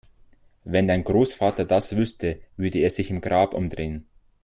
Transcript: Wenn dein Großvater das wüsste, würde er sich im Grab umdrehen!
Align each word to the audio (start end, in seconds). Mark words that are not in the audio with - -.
Wenn 0.63 0.87
dein 0.87 1.03
Großvater 1.03 1.63
das 1.63 1.95
wüsste, 1.95 2.39
würde 2.57 2.79
er 2.79 2.89
sich 2.89 3.11
im 3.11 3.21
Grab 3.21 3.53
umdrehen! 3.53 4.07